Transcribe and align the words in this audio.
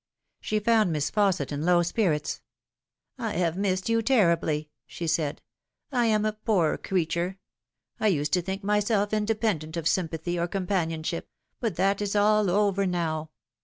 She 0.39 0.57
found 0.57 0.91
Miss 0.91 1.11
Fausset 1.11 1.51
in 1.51 1.63
low 1.63 1.83
spirits." 1.83 2.41
I 3.19 3.33
have 3.33 3.55
missed 3.55 3.87
you 3.87 4.01
terribly," 4.01 4.71
she 4.87 5.05
said." 5.05 5.43
I 5.91 6.07
am 6.07 6.25
a 6.25 6.33
poor 6.33 6.79
crea 6.79 7.05
ture. 7.05 7.37
I 7.99 8.07
used 8.07 8.33
to 8.33 8.41
think 8.41 8.63
myself 8.63 9.13
independent 9.13 9.77
of 9.77 9.87
sympathy 9.87 10.39
or 10.39 10.47
com 10.47 10.65
panionship 10.65 11.25
but 11.59 11.75
that 11.75 12.01
is 12.01 12.15
all 12.15 12.49
over 12.49 12.87
now. 12.87 13.29